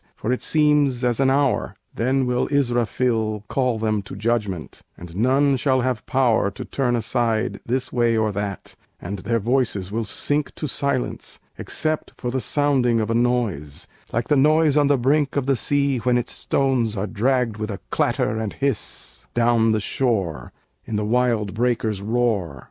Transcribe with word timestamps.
For 0.15 0.31
it 0.31 0.41
seems 0.41 1.03
as 1.03 1.19
an 1.19 1.29
hour!" 1.29 1.75
Then 1.93 2.25
will 2.25 2.47
Israfil 2.49 3.43
call 3.47 3.77
them 3.77 4.01
to 4.01 4.15
judgment: 4.15 4.81
And 4.97 5.15
none 5.15 5.57
shall 5.57 5.81
have 5.81 6.07
power 6.07 6.49
To 6.49 6.65
turn 6.65 6.95
aside, 6.95 7.59
this 7.67 7.93
way 7.93 8.17
or 8.17 8.31
that; 8.31 8.75
And 8.99 9.19
their 9.19 9.37
voices 9.37 9.91
will 9.91 10.05
sink 10.05 10.55
To 10.55 10.65
silence, 10.65 11.39
except 11.55 12.13
for 12.17 12.31
the 12.31 12.41
sounding 12.41 12.99
Of 12.99 13.11
a 13.11 13.13
noise, 13.13 13.85
like 14.11 14.27
the 14.27 14.35
noise 14.35 14.75
on 14.75 14.87
the 14.87 14.97
brink 14.97 15.35
Of 15.35 15.45
the 15.45 15.55
sea 15.55 15.99
when 15.99 16.17
its 16.17 16.31
stones 16.31 16.97
Are 16.97 17.05
dragged 17.05 17.57
with 17.57 17.69
a 17.69 17.79
clatter 17.91 18.39
and 18.39 18.53
hiss 18.53 19.27
Down 19.35 19.71
the 19.71 19.79
shore, 19.79 20.51
in 20.83 20.95
the 20.95 21.05
wild 21.05 21.53
breakers' 21.53 22.01
roar! 22.01 22.59